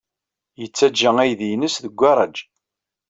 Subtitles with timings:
[0.61, 2.35] Yettaǧǧa aydi-nnes deg ugaṛaj.